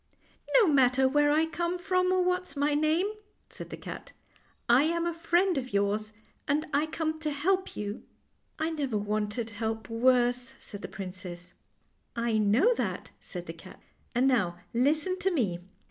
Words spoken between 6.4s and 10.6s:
and I come to help you? ""I never wanted help worse,"